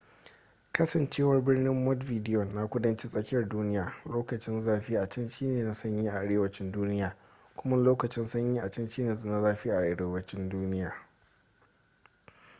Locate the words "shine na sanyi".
5.29-6.07